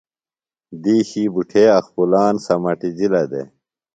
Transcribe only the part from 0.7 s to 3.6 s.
دِیشیۡ بُٹھے اخپُلان سمَٹِجِلہ دےۡ۔